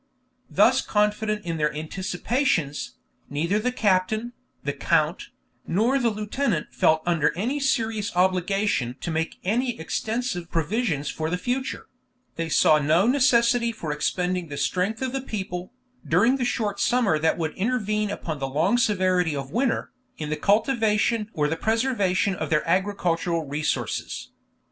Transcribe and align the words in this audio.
Thus 0.49 0.81
confident 0.81 1.45
in 1.45 1.57
their 1.57 1.71
anticipations, 1.75 2.95
neither 3.29 3.59
the 3.59 3.71
captain, 3.71 4.33
the 4.63 4.73
count, 4.73 5.25
nor 5.67 5.99
the 5.99 6.09
lieutenant 6.09 6.73
felt 6.73 7.03
under 7.05 7.31
any 7.37 7.59
serious 7.59 8.11
obligation 8.15 8.95
to 8.99 9.11
make 9.11 9.37
any 9.43 9.79
extensive 9.79 10.49
provisions 10.49 11.09
for 11.09 11.29
the 11.29 11.37
future; 11.37 11.85
they 12.35 12.49
saw 12.49 12.79
no 12.79 13.05
necessity 13.05 13.71
for 13.71 13.91
expending 13.91 14.47
the 14.47 14.57
strength 14.57 15.03
of 15.03 15.11
the 15.11 15.21
people, 15.21 15.71
during 16.03 16.37
the 16.37 16.45
short 16.45 16.79
summer 16.79 17.19
that 17.19 17.37
would 17.37 17.53
intervene 17.53 18.09
upon 18.09 18.39
the 18.39 18.47
long 18.49 18.79
severity 18.79 19.35
of 19.35 19.51
winter, 19.51 19.91
in 20.17 20.31
the 20.31 20.35
cultivation 20.35 21.29
or 21.33 21.47
the 21.47 21.55
preservation 21.55 22.33
of 22.33 22.49
their 22.49 22.67
agricultural 22.67 23.45
resources. 23.45 24.31